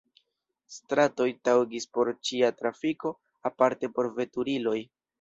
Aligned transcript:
Stratoj 0.75 1.27
taŭgis 1.49 1.87
por 1.99 2.13
ĉia 2.31 2.51
trafiko, 2.63 3.15
aparte 3.53 3.95
por 3.99 4.15
veturiloj. 4.21 4.79